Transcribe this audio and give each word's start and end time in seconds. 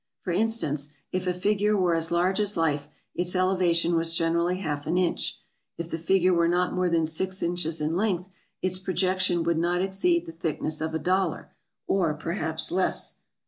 For 0.23 0.33
instance, 0.33 0.95
if 1.11 1.27
a 1.27 1.31
figure 1.31 1.77
were 1.77 1.93
as 1.93 2.09
large 2.11 2.39
as 2.39 2.57
life, 2.57 2.89
its 3.13 3.35
elevation 3.35 3.95
was 3.95 4.15
generally 4.15 4.57
half 4.57 4.87
an 4.87 4.97
inch; 4.97 5.37
if 5.77 5.91
the 5.91 5.99
figure 5.99 6.33
were 6.33 6.47
not 6.47 6.73
more 6.73 6.89
than 6.89 7.05
six 7.05 7.43
inches 7.43 7.79
in 7.79 7.95
length, 7.95 8.27
its 8.63 8.79
projection 8.79 9.43
would 9.43 9.59
not 9.59 9.83
exceed 9.83 10.25
the 10.25 10.31
thickness 10.31 10.81
of 10.81 10.95
a 10.95 10.97
dollar, 10.97 11.51
or 11.85 12.15
perhaps 12.15 12.71
less. 12.71 13.17